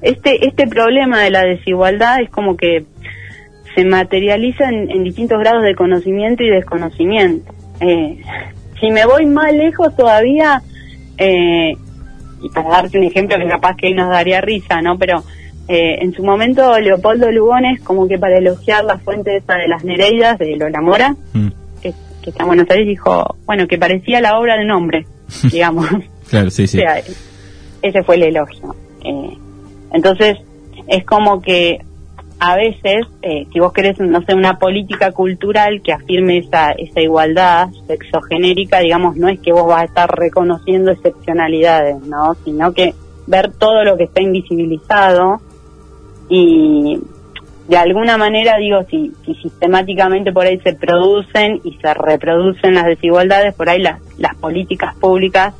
Este, 0.01 0.45
este 0.45 0.67
problema 0.67 1.21
de 1.21 1.31
la 1.31 1.41
desigualdad 1.41 2.21
es 2.21 2.29
como 2.29 2.55
que 2.55 2.85
se 3.77 3.85
materializa 3.85 4.69
en, 4.69 5.03
distintos 5.03 5.37
grados 5.37 5.61
de 5.61 5.75
conocimiento 5.75 6.41
y 6.41 6.49
desconocimiento. 6.49 7.53
Eh, 7.79 8.19
si 8.79 8.89
me 8.89 9.05
voy 9.05 9.27
más 9.27 9.53
lejos 9.53 9.95
todavía, 9.95 10.63
eh, 11.15 11.73
y 12.41 12.49
para 12.49 12.69
darte 12.69 12.97
un 12.97 13.03
ejemplo 13.03 13.37
que 13.37 13.47
capaz 13.47 13.75
que 13.75 13.93
nos 13.93 14.09
daría 14.09 14.41
risa, 14.41 14.81
¿no? 14.81 14.97
Pero 14.97 15.23
eh, 15.67 15.99
en 16.01 16.11
su 16.11 16.23
momento 16.23 16.79
Leopoldo 16.79 17.31
Lugones, 17.31 17.79
como 17.81 18.07
que 18.07 18.17
para 18.17 18.39
elogiar 18.39 18.83
la 18.83 18.97
fuente 18.97 19.37
esa 19.37 19.53
de 19.55 19.67
las 19.67 19.83
Nereidas 19.83 20.39
de 20.39 20.55
Lola 20.55 20.81
Mora, 20.81 21.15
mm. 21.33 21.47
que, 21.79 21.93
está 22.25 22.43
en 22.43 22.47
Buenos 22.47 22.69
Aires, 22.71 22.87
dijo, 22.87 23.35
bueno, 23.45 23.67
que 23.67 23.77
parecía 23.77 24.21
la 24.21 24.39
obra 24.39 24.57
de 24.57 24.65
un 24.65 24.71
hombre, 24.71 25.05
digamos. 25.51 25.87
claro, 26.27 26.49
sí, 26.49 26.65
sí. 26.65 26.81
ese 27.83 28.03
fue 28.03 28.15
el 28.15 28.23
elogio. 28.23 28.75
Eh, 29.03 29.37
entonces, 29.93 30.35
es 30.87 31.05
como 31.05 31.41
que 31.41 31.79
a 32.39 32.55
veces, 32.55 33.07
eh, 33.23 33.47
si 33.51 33.59
vos 33.59 33.73
querés, 33.73 33.99
no 33.99 34.21
sé, 34.21 34.35
una 34.35 34.59
política 34.59 35.11
cultural 35.11 35.81
que 35.81 35.91
afirme 35.91 36.37
esa, 36.37 36.71
esa 36.71 37.01
igualdad 37.01 37.69
sexogenérica, 37.87 38.79
digamos, 38.79 39.15
no 39.17 39.27
es 39.27 39.39
que 39.39 39.51
vos 39.51 39.65
vas 39.67 39.81
a 39.81 39.85
estar 39.85 40.09
reconociendo 40.09 40.91
excepcionalidades, 40.91 41.99
¿no? 42.03 42.35
Sino 42.45 42.73
que 42.73 42.93
ver 43.25 43.51
todo 43.53 43.83
lo 43.83 43.97
que 43.97 44.03
está 44.03 44.21
invisibilizado 44.21 45.41
y 46.29 46.99
de 47.67 47.77
alguna 47.77 48.17
manera 48.17 48.57
digo 48.57 48.79
si, 48.89 49.11
si 49.25 49.35
sistemáticamente 49.35 50.31
por 50.31 50.45
ahí 50.45 50.59
se 50.59 50.73
producen 50.73 51.59
y 51.63 51.73
se 51.73 51.93
reproducen 51.93 52.75
las 52.75 52.85
desigualdades 52.85 53.53
por 53.53 53.69
ahí 53.69 53.81
las, 53.81 53.99
las 54.17 54.35
políticas 54.35 54.95
públicas 54.95 55.53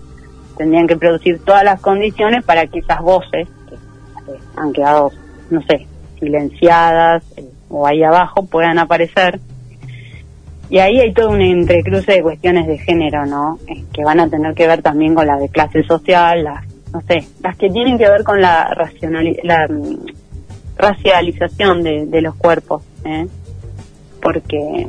tendrían 0.58 0.88
que 0.88 0.96
producir 0.96 1.40
todas 1.44 1.64
las 1.64 1.82
condiciones 1.82 2.46
para 2.46 2.68
que 2.68 2.80
esas 2.80 3.02
voces 3.02 3.48
que 3.70 4.34
han 4.56 4.72
quedado 4.72 5.12
no 5.50 5.62
sé 5.64 5.86
silenciadas 6.20 7.24
eh, 7.38 7.46
o 7.70 7.86
ahí 7.86 8.04
abajo 8.04 8.46
puedan 8.46 8.80
aparecer 8.80 9.40
y 10.70 10.80
ahí 10.80 11.00
hay 11.00 11.14
todo 11.14 11.30
un 11.30 11.42
entrecruce 11.42 12.14
de 12.14 12.22
cuestiones 12.22 12.68
de 12.68 12.78
género 12.78 13.26
no 13.26 13.60
eh, 13.68 13.84
que 13.94 14.04
van 14.04 14.20
a 14.20 14.30
tener 14.30 14.54
que 14.54 14.68
ver 14.68 14.82
también 14.82 15.16
con 15.16 15.28
la 15.28 15.38
de 15.38 15.50
clase 15.50 15.84
social 15.84 16.44
las 16.44 16.66
no 16.94 17.02
sé 17.02 17.28
las 17.42 17.58
que 17.58 17.70
tienen 17.70 17.98
que 17.98 18.10
ver 18.10 18.24
con 18.24 18.42
la 18.42 18.74
racionalidad 18.74 19.70
racialización 20.78 21.84
de, 21.84 22.22
los 22.22 22.36
cuerpos, 22.36 22.84
¿eh? 23.04 23.28
porque 24.22 24.88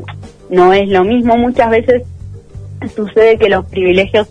no 0.50 0.72
es 0.72 0.88
lo 0.88 1.04
mismo. 1.04 1.36
Muchas 1.36 1.70
veces 1.70 2.02
sucede 2.94 3.38
que 3.38 3.48
los 3.48 3.66
privilegios, 3.66 4.28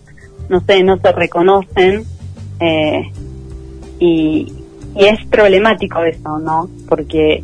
no 0.49 0.61
sé, 0.61 0.83
no 0.83 0.97
se 0.97 1.11
reconocen 1.11 2.03
eh, 2.59 3.11
y, 3.99 4.53
y 4.97 5.05
es 5.05 5.25
problemático 5.27 6.03
eso, 6.03 6.39
¿no? 6.39 6.69
Porque 6.87 7.43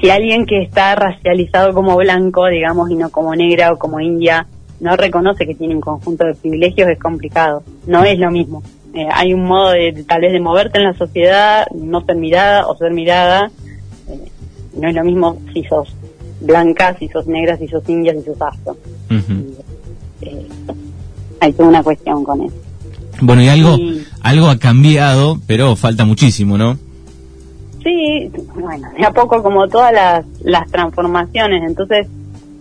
si 0.00 0.10
alguien 0.10 0.46
que 0.46 0.62
está 0.62 0.94
racializado 0.94 1.72
como 1.74 1.96
blanco, 1.96 2.46
digamos, 2.46 2.90
y 2.90 2.94
no 2.94 3.10
como 3.10 3.34
negra 3.34 3.72
o 3.72 3.78
como 3.78 4.00
india, 4.00 4.46
no 4.80 4.96
reconoce 4.96 5.46
que 5.46 5.54
tiene 5.54 5.74
un 5.74 5.80
conjunto 5.80 6.26
de 6.26 6.34
privilegios, 6.34 6.88
es 6.88 6.98
complicado. 6.98 7.62
No 7.86 8.04
es 8.04 8.18
lo 8.18 8.30
mismo. 8.30 8.62
Eh, 8.94 9.06
hay 9.12 9.34
un 9.34 9.44
modo 9.44 9.70
de, 9.70 10.04
tal 10.06 10.20
vez 10.20 10.32
de 10.32 10.40
moverte 10.40 10.78
en 10.78 10.84
la 10.84 10.94
sociedad, 10.94 11.66
no 11.74 12.00
ser 12.02 12.16
mirada 12.16 12.66
o 12.68 12.76
ser 12.76 12.92
mirada. 12.92 13.50
Eh, 14.08 14.30
no 14.76 14.88
es 14.88 14.94
lo 14.94 15.04
mismo 15.04 15.38
si 15.52 15.64
sos 15.64 15.94
blanca, 16.40 16.96
si 16.98 17.08
sos 17.08 17.26
negra, 17.26 17.56
si 17.56 17.66
sos 17.68 17.88
india, 17.88 18.14
si 18.14 18.22
sos 18.22 18.40
afro. 18.40 18.76
Eh, 20.20 20.46
hay 21.40 21.52
toda 21.52 21.68
una 21.68 21.82
cuestión 21.82 22.24
con 22.24 22.42
eso. 22.42 22.56
Bueno, 23.20 23.42
y 23.42 23.48
algo, 23.48 23.76
algo 24.28 24.48
ha 24.48 24.58
cambiado, 24.58 25.38
pero 25.46 25.74
falta 25.74 26.04
muchísimo, 26.04 26.58
¿no? 26.58 26.76
Sí, 27.82 28.30
bueno, 28.54 28.90
de 28.96 29.06
a 29.06 29.10
poco 29.10 29.42
como 29.42 29.68
todas 29.68 29.92
las, 29.92 30.26
las 30.42 30.70
transformaciones, 30.70 31.62
entonces 31.66 32.06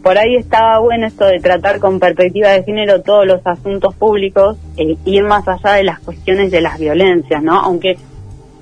por 0.01 0.17
ahí 0.17 0.38
estaba 0.38 0.79
bueno 0.79 1.07
esto 1.07 1.25
de 1.25 1.39
tratar 1.41 1.79
con 1.79 2.00
perspectiva 2.00 2.51
de 2.51 2.63
género 2.63 3.01
todos 3.01 3.25
los 3.27 3.45
asuntos 3.45 3.93
públicos 3.95 4.55
e 4.77 4.95
ir 5.03 5.24
más 5.25 5.45
allá 5.50 5.74
de 5.74 5.83
las 5.83 6.00
cuestiones 6.00 6.51
de 6.51 6.62
las 6.62 6.79
violencias, 6.79 7.43
¿no? 7.43 7.59
Aunque, 7.59 7.97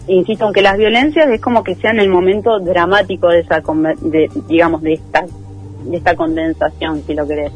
insisto, 0.08 0.46
aunque 0.46 0.64
las 0.64 0.76
violencias 0.76 1.30
es 1.30 1.40
como 1.40 1.64
que 1.64 1.76
sean 1.76 2.00
el 2.00 2.10
momento 2.10 2.60
dramático 2.60 3.28
de 3.28 3.42
esa, 3.42 3.62
de, 4.02 4.32
digamos, 4.48 4.82
de 4.82 4.94
esta, 4.94 5.26
de 5.84 5.98
esta 5.98 6.16
condensación, 6.16 7.04
si 7.06 7.14
lo 7.14 7.28
querés. 7.28 7.52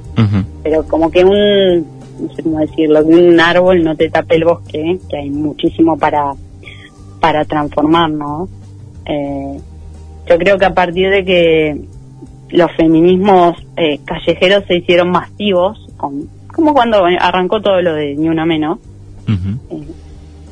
Pero 0.62 0.84
como 0.84 1.10
que 1.10 1.24
un, 1.26 1.99
no 2.20 2.34
sé 2.34 2.44
cómo 2.44 2.60
decirlo, 2.60 3.06
que 3.06 3.14
un 3.14 3.40
árbol 3.40 3.84
no 3.84 3.96
te 3.96 4.10
tape 4.10 4.36
el 4.36 4.46
bosque, 4.46 5.00
que 5.10 5.18
hay 5.18 5.30
muchísimo 5.30 5.98
para, 5.98 6.34
para 7.20 7.46
transformar, 7.46 8.10
¿no? 8.12 8.48
Eh, 9.06 9.60
yo 10.28 10.38
creo 10.38 10.58
que 10.58 10.66
a 10.66 10.74
partir 10.74 11.10
de 11.10 11.26
que 11.26 11.82
los 12.52 12.72
feminismos 12.76 13.56
eh, 13.78 14.00
callejeros 14.06 14.66
se 14.68 14.78
hicieron 14.78 15.10
masivos, 15.10 15.88
como 15.98 16.74
cuando 16.74 17.06
arrancó 17.20 17.62
todo 17.62 17.82
lo 17.82 17.94
de 17.94 18.16
Ni 18.16 18.28
Una 18.30 18.46
Menos. 18.46 18.80
Eh, 19.28 19.88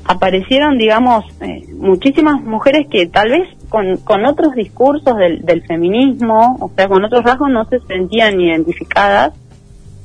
aparecieron, 0.06 0.78
digamos, 0.78 1.26
eh, 1.42 1.66
muchísimas 1.76 2.42
mujeres 2.42 2.88
que 2.90 3.08
tal 3.08 3.30
vez 3.30 3.48
con, 3.70 3.98
con 3.98 4.26
otros 4.26 4.54
discursos 4.56 5.18
del, 5.18 5.44
del, 5.44 5.64
feminismo, 5.64 6.58
o 6.62 6.72
sea, 6.76 6.88
con 6.88 7.04
otros 7.04 7.24
rasgos 7.24 7.50
no 7.50 7.66
se 7.66 7.80
sentían 7.82 8.40
identificadas, 8.40 9.34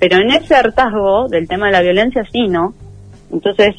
pero 0.02 0.16
en 0.16 0.32
ese 0.32 0.56
hartazgo 0.56 1.28
del 1.28 1.46
tema 1.46 1.66
de 1.66 1.72
la 1.74 1.80
violencia 1.80 2.24
sí, 2.32 2.48
¿no? 2.48 2.74
Entonces, 3.30 3.76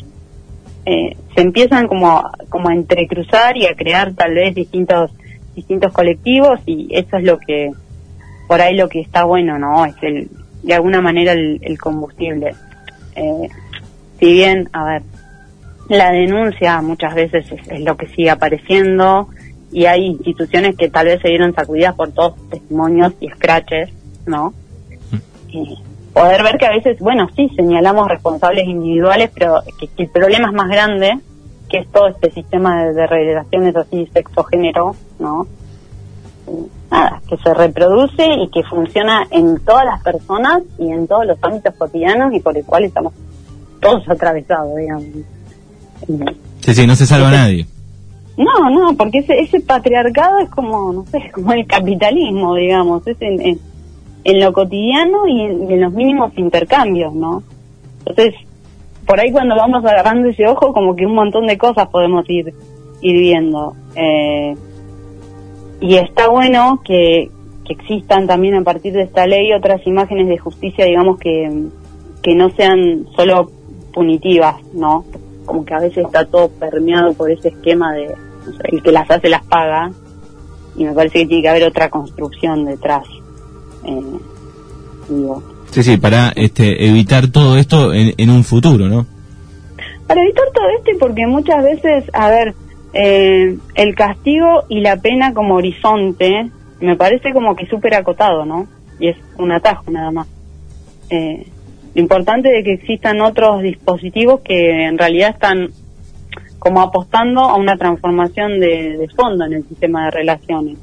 se 0.86 1.42
empiezan 1.42 1.90
como, 1.90 2.24
como 2.48 2.70
a 2.70 2.74
entrecruzar 2.74 3.58
y 3.58 3.66
a 3.66 3.76
crear 3.76 4.14
tal 4.14 4.34
vez 4.34 4.56
distintos 4.56 5.12
distintos 5.54 5.92
colectivos 5.92 6.62
y 6.66 6.88
eso 6.92 7.18
es 7.18 7.26
lo 7.26 7.38
que 7.40 7.72
por 8.48 8.62
ahí 8.62 8.74
lo 8.74 8.88
que 8.88 9.02
está 9.02 9.26
bueno, 9.26 9.60
¿no? 9.60 9.84
Es 9.84 9.96
el, 10.02 10.30
de 10.64 10.74
alguna 10.74 11.02
manera 11.02 11.34
el, 11.34 11.78
combustible. 11.78 12.56
Eh, 13.18 13.50
si 14.18 14.32
bien, 14.32 14.70
a 14.72 14.86
ver, 14.86 15.02
la 15.90 16.10
denuncia 16.12 16.82
muchas 16.82 17.16
veces 17.16 17.48
es, 17.52 17.82
lo 17.82 17.98
que 17.98 18.08
sigue 18.08 18.30
apareciendo 18.30 19.28
y 19.74 19.88
hay 19.88 20.06
instituciones 20.06 20.78
que 20.78 20.90
tal 20.90 21.08
vez 21.08 21.22
se 21.22 21.28
vieron 21.28 21.54
sacudidas 21.54 21.96
por 21.96 22.14
todos 22.14 22.36
testimonios 22.50 23.12
y 23.20 23.28
scratches, 23.28 23.90
¿no? 24.26 24.54
Poder 26.14 26.44
ver 26.44 26.58
que 26.58 26.66
a 26.66 26.72
veces, 26.72 27.00
bueno, 27.00 27.28
sí, 27.36 27.50
señalamos 27.56 28.08
responsables 28.08 28.68
individuales, 28.68 29.32
pero 29.34 29.62
que, 29.80 29.90
el 30.04 30.10
problema 30.10 30.48
es 30.50 30.54
más 30.54 30.70
grande, 30.70 31.20
que 31.70 31.80
es 31.80 31.92
todo 31.92 32.08
este 32.08 32.32
sistema 32.32 32.84
de, 32.84 32.94
de 32.94 33.08
relaciones 33.08 33.76
así 33.76 34.08
sexo-género, 34.14 34.96
¿no? 35.20 35.48
nada, 36.92 37.22
que 37.28 37.38
se 37.38 37.54
reproduce 37.54 38.26
y 38.26 38.50
que 38.50 38.64
funciona 38.64 39.26
en 39.32 39.60
todas 39.60 39.86
las 39.86 40.04
personas 40.04 40.62
y 40.78 40.92
en 40.92 41.08
todos 41.08 41.26
los 41.26 41.38
ámbitos 41.42 41.74
cotidianos 41.76 42.34
y 42.34 42.40
por 42.40 42.58
el 42.58 42.66
cual 42.66 42.84
estamos 42.86 43.14
todos 43.82 44.08
atravesados, 44.08 44.76
digamos. 44.76 45.06
Sí, 46.62 46.74
sí, 46.74 46.88
no 46.88 46.96
se 46.96 47.06
salva 47.06 47.32
nadie. 47.32 47.66
No, 48.38 48.70
no, 48.70 48.96
porque 48.98 49.20
ese, 49.20 49.40
ese 49.40 49.60
patriarcado 49.62 50.40
es 50.40 50.50
como, 50.50 50.92
no 50.92 51.06
sé, 51.06 51.32
como 51.34 51.54
el 51.54 51.66
capitalismo, 51.68 52.56
digamos, 52.56 53.06
es 53.08 53.18
en, 53.22 53.60
en, 54.24 54.40
lo 54.40 54.54
cotidiano 54.54 55.28
y 55.28 55.42
en, 55.42 55.82
los 55.82 55.94
mínimos 55.94 56.32
intercambios, 56.38 57.14
¿no? 57.14 57.44
Entonces, 58.06 58.36
por 59.06 59.20
ahí 59.20 59.32
cuando 59.32 59.56
vamos 59.56 59.84
agarrando 59.86 60.30
ese 60.30 60.48
ojo, 60.48 60.74
como 60.74 60.96
que 60.96 61.06
un 61.06 61.16
montón 61.16 61.48
de 61.48 61.58
cosas 61.58 61.88
podemos 61.90 62.30
ir, 62.30 62.54
ir 63.02 63.20
viendo. 63.20 63.76
Eh, 63.96 64.56
y 65.82 65.96
está 65.96 66.30
bueno 66.30 66.82
que, 66.84 67.30
existan 67.70 68.28
también 68.28 68.56
a 68.56 68.62
partir 68.62 68.94
de 68.94 69.04
esta 69.04 69.26
ley 69.26 69.54
otras 69.54 69.88
imágenes 69.88 70.28
de 70.28 70.38
justicia, 70.38 70.86
digamos, 70.86 71.18
que, 71.18 71.50
que 72.22 72.36
no 72.36 72.50
sean 72.52 73.08
solo 73.16 73.50
punitivas, 73.94 74.56
¿no? 74.74 75.06
Como 75.46 75.64
que 75.66 75.74
a 75.74 75.80
veces 75.80 76.06
está 76.06 76.26
todo 76.26 76.50
permeado 76.50 77.14
por 77.14 77.32
ese 77.32 77.50
esquema 77.50 77.94
de 77.94 78.14
el 78.66 78.84
que 78.84 78.92
las 78.92 79.10
hace 79.10 79.30
las 79.30 79.44
paga, 79.46 79.92
y 80.76 80.86
me 80.86 80.94
parece 80.94 81.20
que 81.20 81.28
tiene 81.28 81.44
que 81.44 81.50
haber 81.50 81.64
otra 81.64 81.90
construcción 81.90 82.66
detrás. 82.66 83.08
Eh, 83.86 84.02
digo. 85.10 85.44
Sí, 85.72 85.84
sí, 85.84 85.98
para 85.98 86.30
este, 86.36 86.88
evitar 86.88 87.28
todo 87.28 87.58
esto 87.58 87.94
en, 87.94 88.14
en 88.18 88.30
un 88.30 88.44
futuro, 88.44 88.88
¿no? 88.88 89.08
Para 90.08 90.22
evitar 90.22 90.46
todo 90.54 90.66
esto 90.78 90.92
y 90.92 90.98
porque 91.00 91.26
muchas 91.26 91.64
veces, 91.64 92.04
a 92.14 92.30
ver, 92.30 92.54
eh, 92.94 93.58
el 93.74 93.96
castigo 93.96 94.66
y 94.70 94.82
la 94.82 94.98
pena 94.98 95.34
como 95.34 95.56
horizonte 95.56 96.52
me 96.80 96.96
parece 96.96 97.34
como 97.34 97.56
que 97.56 97.66
súper 97.66 97.96
acotado, 97.96 98.46
¿no? 98.46 98.68
Y 99.00 99.08
es 99.08 99.18
un 99.38 99.52
atajo 99.52 99.90
nada 99.90 100.12
más. 100.12 100.28
Eh, 101.10 101.48
lo 101.96 102.02
importante 102.02 102.58
es 102.58 102.64
que 102.64 102.74
existan 102.74 103.22
otros 103.22 103.64
dispositivos 103.64 104.42
que 104.42 104.86
en 104.86 104.98
realidad 104.98 105.32
están 105.32 105.70
como 106.60 106.82
apostando 106.82 107.42
a 107.42 107.56
una 107.56 107.78
transformación 107.78 108.60
de, 108.60 109.08
fondo 109.16 109.46
en 109.46 109.54
el 109.54 109.68
sistema 109.68 110.06
de 110.06 110.12
relaciones. 110.12 110.78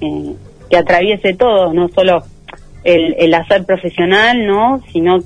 eh, 0.00 0.34
que 0.68 0.76
atraviese 0.76 1.34
todo, 1.34 1.72
no 1.72 1.88
solo 1.88 2.22
el, 2.84 3.14
el 3.18 3.34
hacer 3.34 3.64
profesional, 3.64 4.46
¿no? 4.46 4.82
Sino 4.92 5.18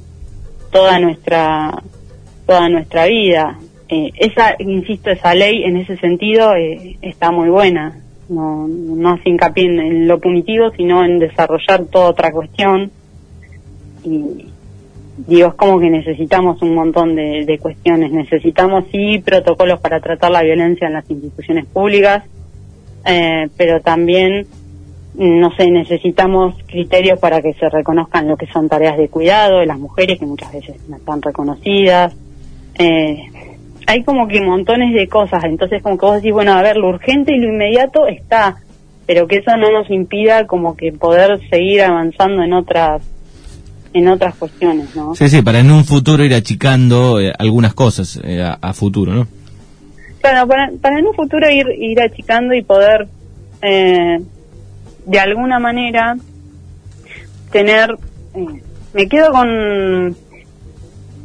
toda 0.71 0.99
nuestra 0.99 1.83
toda 2.47 2.69
nuestra 2.69 3.07
vida. 3.07 3.59
Eh, 3.89 4.11
esa, 4.17 4.55
insisto, 4.59 5.11
esa 5.11 5.35
ley 5.35 5.63
en 5.65 5.77
ese 5.77 5.97
sentido 5.99 6.55
eh, 6.55 6.97
está 7.03 7.31
muy 7.31 7.49
buena. 7.49 8.01
No, 8.29 8.67
no 8.69 9.11
hace 9.11 9.29
hincapié 9.29 9.67
en, 9.67 10.09
lo 10.09 10.19
punitivo, 10.21 10.71
sino 10.77 11.05
en 11.05 11.19
desarrollar 11.19 11.85
toda 11.87 12.11
otra 12.11 12.33
cuestión. 12.33 12.91
Y 14.05 14.47
digo, 15.27 15.49
es 15.49 15.55
como 15.55 15.79
que 15.79 15.91
necesitamos 15.91 16.63
un 16.63 16.75
montón 16.75 17.15
de, 17.15 17.45
de 17.45 17.59
cuestiones. 17.59 18.11
Necesitamos, 18.11 18.85
sí, 18.91 19.19
protocolos 19.25 19.81
para 19.81 20.01
tratar 20.01 20.31
la 20.31 20.43
violencia 20.43 20.87
en 20.87 20.95
las 20.95 21.11
instituciones 21.11 21.67
públicas, 21.67 22.25
eh, 23.07 23.49
pero 23.57 23.81
también 23.81 24.47
no 25.15 25.51
sé, 25.57 25.71
necesitamos 25.71 26.55
criterios 26.67 27.19
para 27.19 27.43
que 27.43 27.53
se 27.55 27.69
reconozcan 27.69 28.29
lo 28.29 28.37
que 28.37 28.47
son 28.47 28.69
tareas 28.69 28.97
de 28.97 29.09
cuidado 29.09 29.59
de 29.59 29.67
las 29.67 29.79
mujeres, 29.79 30.19
que 30.19 30.27
muchas 30.27 30.53
veces 30.53 30.77
no 30.89 30.97
están 30.97 31.21
reconocidas. 31.21 32.15
Eh, 32.79 33.19
hay 33.87 34.05
como 34.05 34.29
que 34.29 34.41
montones 34.41 34.95
de 34.95 35.09
cosas, 35.09 35.43
entonces 35.45 35.83
como 35.83 35.99
que 35.99 36.07
vos 36.07 36.15
decís, 36.17 36.33
bueno, 36.33 36.53
a 36.53 36.63
ver, 36.63 36.77
lo 36.77 36.89
urgente 36.89 37.35
y 37.35 37.41
lo 37.41 37.49
inmediato 37.49 38.07
está, 38.07 38.59
pero 39.07 39.27
que 39.27 39.39
eso 39.39 39.57
no 39.57 39.73
nos 39.73 39.91
impida 39.91 40.47
como 40.47 40.77
que 40.77 40.93
poder 40.93 41.41
seguir 41.51 41.83
avanzando 41.83 42.43
en 42.43 42.53
otras 42.53 43.03
en 43.93 44.07
otras 44.07 44.37
cuestiones, 44.37 44.95
¿no? 44.95 45.17
Sí, 45.17 45.29
sí, 45.29 45.43
para 45.43 45.59
en 45.59 45.73
un 45.73 45.85
futuro 45.85 46.25
ir 46.25 46.35
achicando 46.35 47.21
eh, 47.21 47.33
algunas 47.37 47.75
cosas 47.75 48.21
eh, 48.23 48.41
a, 48.41 48.73
futuro, 48.73 49.13
¿no? 49.13 49.27
Claro, 50.21 50.47
para, 50.47 50.71
para 50.81 51.01
en 51.01 51.09
un 51.09 51.15
futuro 51.15 51.51
ir, 51.51 51.67
ir 51.77 52.01
achicando 52.01 52.55
y 52.55 52.63
poder 52.63 53.09
eh, 53.63 54.21
de 55.11 55.19
alguna 55.19 55.59
manera 55.59 56.17
tener 57.51 57.97
me 58.95 59.09
quedo 59.09 59.33
con 59.33 60.17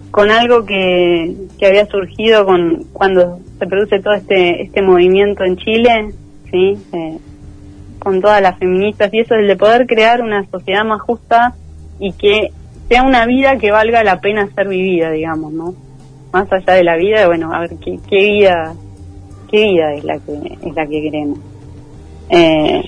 con 0.10 0.32
algo 0.32 0.66
que, 0.66 1.36
que 1.60 1.68
había 1.68 1.86
surgido 1.86 2.46
con 2.46 2.86
cuando 2.94 3.40
se 3.60 3.68
produce 3.68 4.00
todo 4.00 4.16
este 4.16 4.64
este 4.64 4.82
movimiento 4.82 5.44
en 5.44 5.58
Chile 5.58 6.14
sí 6.50 6.78
eh, 6.94 7.18
con 8.00 8.22
todas 8.22 8.42
las 8.42 8.58
feministas 8.58 9.14
y 9.14 9.20
eso 9.20 9.36
es 9.36 9.42
el 9.42 9.48
de 9.48 9.56
poder 9.56 9.86
crear 9.86 10.22
una 10.22 10.44
sociedad 10.50 10.84
más 10.84 11.02
justa 11.02 11.54
y 12.00 12.14
que 12.14 12.50
sea 12.90 13.04
una 13.04 13.28
vida 13.28 13.58
que 13.58 13.70
valga 13.70 14.04
la 14.04 14.20
pena 14.20 14.50
ser 14.56 14.68
vivida 14.68 15.12
digamos 15.12 15.54
no 15.54 15.76
más 16.34 16.52
allá 16.52 16.74
de 16.74 16.84
la 16.84 16.96
vida 16.96 17.28
bueno 17.28 17.54
a 17.54 17.60
ver 17.60 17.76
qué, 17.84 18.00
qué 18.10 18.24
vida 18.32 18.74
qué 19.52 19.64
vida 19.64 19.94
es 19.94 20.04
la 20.04 20.18
que 20.18 20.58
es 20.68 20.76
la 20.76 20.88
que 20.88 21.02
queremos 21.04 21.40
eh, 22.32 22.84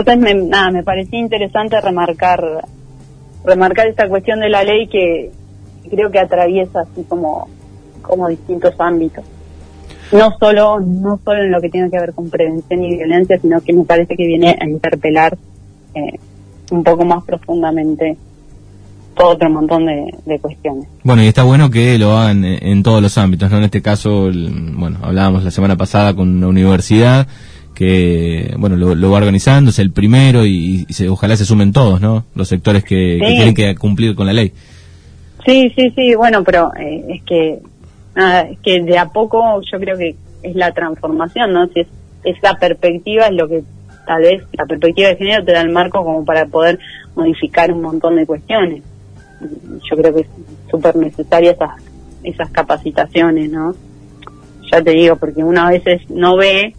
entonces, 0.00 0.22
me, 0.22 0.34
nada, 0.34 0.70
me 0.70 0.82
parecía 0.82 1.18
interesante 1.18 1.80
remarcar 1.80 2.42
remarcar 3.44 3.86
esta 3.88 4.08
cuestión 4.08 4.40
de 4.40 4.50
la 4.50 4.62
ley 4.62 4.86
que 4.86 5.30
creo 5.88 6.10
que 6.10 6.18
atraviesa 6.18 6.80
así 6.80 7.04
como 7.04 7.48
como 8.02 8.28
distintos 8.28 8.74
ámbitos. 8.78 9.24
No 10.12 10.36
solo 10.38 10.80
no 10.80 11.20
solo 11.24 11.42
en 11.42 11.52
lo 11.52 11.60
que 11.60 11.70
tiene 11.70 11.90
que 11.90 11.98
ver 11.98 12.12
con 12.12 12.28
prevención 12.28 12.82
y 12.82 12.96
violencia, 12.96 13.38
sino 13.40 13.60
que 13.60 13.72
me 13.72 13.84
parece 13.84 14.16
que 14.16 14.26
viene 14.26 14.56
a 14.60 14.68
interpelar 14.68 15.38
eh, 15.94 16.18
un 16.70 16.82
poco 16.82 17.04
más 17.04 17.24
profundamente 17.24 18.16
todo 19.16 19.30
otro 19.30 19.50
montón 19.50 19.86
de, 19.86 20.38
cuestiones. 20.38 20.88
Bueno, 21.02 21.22
y 21.22 21.26
está 21.26 21.42
bueno 21.42 21.70
que 21.70 21.98
lo 21.98 22.16
hagan 22.16 22.44
en, 22.44 22.82
todos 22.82 23.02
los 23.02 23.18
ámbitos, 23.18 23.50
¿no? 23.50 23.58
En 23.58 23.64
este 23.64 23.82
caso, 23.82 24.30
bueno, 24.32 24.98
hablábamos 25.02 25.44
la 25.44 25.50
semana 25.50 25.76
pasada 25.76 26.14
con 26.14 26.36
una 26.36 26.48
universidad 26.48 27.26
que 27.80 28.54
bueno 28.58 28.76
lo, 28.76 29.10
va 29.10 29.16
organizando, 29.16 29.70
es 29.70 29.78
el 29.78 29.90
primero 29.90 30.44
y, 30.44 30.84
se, 30.90 31.08
ojalá 31.08 31.34
se 31.34 31.46
sumen 31.46 31.72
todos, 31.72 31.98
¿no? 31.98 32.26
Los 32.34 32.46
sectores 32.46 32.84
que, 32.84 33.18
tienen 33.18 33.54
que 33.54 33.74
cumplir 33.74 34.14
con 34.14 34.26
la 34.26 34.34
ley. 34.34 34.52
Sí, 35.46 35.72
sí, 35.74 35.90
sí, 35.96 36.14
bueno, 36.14 36.44
pero 36.44 36.70
eh, 36.78 37.06
es 37.08 37.22
que 37.22 37.58
nada, 38.14 38.42
es 38.42 38.58
que 38.58 38.82
de 38.82 38.98
a 38.98 39.06
poco 39.06 39.62
yo 39.62 39.80
creo 39.80 39.96
que 39.96 40.14
es 40.42 40.54
la 40.54 40.72
transformación, 40.72 41.54
¿no? 41.54 41.68
Si 41.68 41.80
es, 41.80 41.86
esa 42.22 42.52
perspectiva 42.56 43.28
es 43.28 43.32
lo 43.32 43.48
que 43.48 43.62
tal 44.06 44.20
vez 44.20 44.42
la 44.52 44.66
perspectiva 44.66 45.08
de 45.08 45.16
género 45.16 45.42
te 45.42 45.52
da 45.52 45.62
el 45.62 45.70
marco 45.70 46.04
como 46.04 46.22
para 46.22 46.44
poder 46.44 46.78
modificar 47.14 47.72
un 47.72 47.80
montón 47.80 48.16
de 48.16 48.26
cuestiones. 48.26 48.82
Yo 49.90 49.96
creo 49.96 50.14
que 50.14 50.20
es 50.20 50.28
súper 50.70 50.96
necesaria 50.96 51.52
esas, 51.52 51.82
esas 52.24 52.50
capacitaciones, 52.50 53.50
¿no? 53.50 53.74
Ya 54.70 54.82
te 54.82 54.90
digo, 54.90 55.16
porque 55.16 55.42
uno 55.42 55.62
a 55.62 55.70
veces 55.70 56.02
no 56.10 56.36
ve 56.36 56.74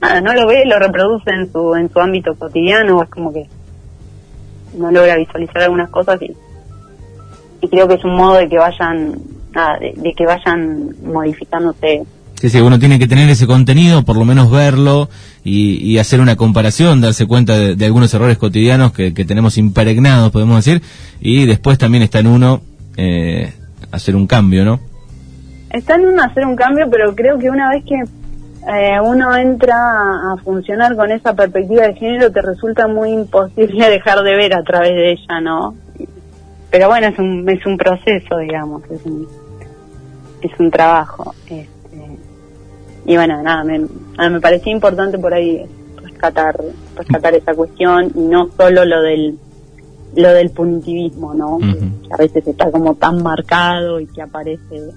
nada, 0.00 0.20
no 0.20 0.34
lo 0.34 0.46
ve, 0.46 0.64
lo 0.66 0.78
reproduce 0.78 1.30
en 1.30 1.52
su, 1.52 1.74
en 1.74 1.90
su 1.92 2.00
ámbito 2.00 2.34
cotidiano, 2.34 3.02
es 3.02 3.10
como 3.10 3.32
que 3.32 3.46
no 4.76 4.90
logra 4.90 5.16
visualizar 5.16 5.62
algunas 5.62 5.90
cosas 5.90 6.20
y, 6.22 6.32
y 7.60 7.68
creo 7.68 7.86
que 7.88 7.94
es 7.94 8.04
un 8.04 8.16
modo 8.16 8.38
de 8.38 8.48
que 8.48 8.58
vayan, 8.58 9.18
nada, 9.54 9.78
de, 9.78 10.14
que 10.14 10.24
vayan 10.26 10.94
modificándose. 11.04 12.02
Sí, 12.40 12.50
sí, 12.50 12.60
uno 12.60 12.78
tiene 12.78 12.98
que 12.98 13.06
tener 13.06 13.28
ese 13.30 13.46
contenido, 13.46 14.02
por 14.04 14.16
lo 14.16 14.24
menos 14.24 14.50
verlo 14.50 15.08
y, 15.44 15.76
y 15.76 15.98
hacer 15.98 16.20
una 16.20 16.34
comparación, 16.34 17.00
darse 17.00 17.26
cuenta 17.26 17.56
de, 17.56 17.84
algunos 17.84 18.12
errores 18.14 18.36
cotidianos 18.36 18.92
que, 18.92 19.14
que, 19.14 19.24
tenemos 19.24 19.58
impregnados, 19.58 20.32
podemos 20.32 20.64
decir, 20.64 20.82
y 21.20 21.46
después 21.46 21.78
también 21.78 22.02
está 22.02 22.18
en 22.18 22.26
uno 22.26 22.60
eh, 22.96 23.52
hacer 23.92 24.16
un 24.16 24.26
cambio, 24.26 24.64
¿no? 24.64 24.80
Está 25.70 25.94
en 25.94 26.06
uno 26.06 26.22
hacer 26.22 26.44
un 26.44 26.56
cambio, 26.56 26.88
pero 26.90 27.14
creo 27.14 27.38
que 27.38 27.48
una 27.48 27.70
vez 27.70 27.84
que 27.84 28.02
eh, 28.68 29.00
uno 29.02 29.34
entra 29.36 30.32
a 30.32 30.36
funcionar 30.44 30.94
con 30.94 31.10
esa 31.10 31.34
perspectiva 31.34 31.82
de 31.82 31.94
género, 31.94 32.30
te 32.30 32.42
resulta 32.42 32.86
muy 32.86 33.10
imposible 33.10 33.88
dejar 33.90 34.22
de 34.22 34.36
ver 34.36 34.54
a 34.54 34.62
través 34.62 34.90
de 34.90 35.12
ella, 35.12 35.40
¿no? 35.40 35.74
Pero 36.70 36.88
bueno, 36.88 37.08
es 37.08 37.18
un, 37.18 37.48
es 37.48 37.66
un 37.66 37.76
proceso, 37.76 38.38
digamos, 38.38 38.82
es 38.90 39.04
un, 39.04 39.28
es 40.40 40.60
un 40.60 40.70
trabajo. 40.70 41.34
Este, 41.46 42.18
y 43.04 43.16
bueno, 43.16 43.42
nada, 43.42 43.64
me, 43.64 43.80
me 44.30 44.40
parecía 44.40 44.72
importante 44.72 45.18
por 45.18 45.34
ahí 45.34 45.66
rescatar, 45.96 46.56
rescatar 46.96 47.34
esa 47.34 47.54
cuestión 47.54 48.10
y 48.14 48.20
no 48.20 48.48
solo 48.56 48.84
lo 48.84 49.02
del 49.02 49.38
lo 50.14 50.28
del 50.32 50.50
punitivismo, 50.50 51.32
¿no? 51.32 51.58
que 51.58 52.12
a 52.12 52.16
veces 52.18 52.46
está 52.46 52.70
como 52.70 52.94
tan 52.94 53.22
marcado 53.22 53.98
y 53.98 54.06
que 54.06 54.20
aparece 54.20 54.90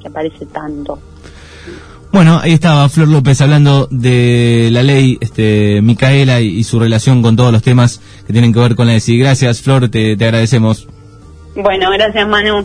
que 0.00 0.08
aparece 0.08 0.46
tanto. 0.46 0.98
Bueno, 2.16 2.40
ahí 2.42 2.54
estaba 2.54 2.88
Flor 2.88 3.08
López 3.08 3.42
hablando 3.42 3.88
de 3.90 4.70
la 4.72 4.82
ley 4.82 5.18
este, 5.20 5.82
Micaela 5.82 6.40
y, 6.40 6.64
su 6.64 6.80
relación 6.80 7.20
con 7.20 7.36
todos 7.36 7.52
los 7.52 7.62
temas 7.62 8.00
que 8.26 8.32
tienen 8.32 8.54
que 8.54 8.58
ver 8.58 8.74
con 8.74 8.86
la 8.86 8.94
ESI. 8.94 9.18
Gracias, 9.18 9.60
Flor, 9.60 9.90
te, 9.90 10.16
te 10.16 10.24
agradecemos. 10.24 10.88
Bueno, 11.54 11.90
gracias, 11.90 12.26
Manu. 12.26 12.64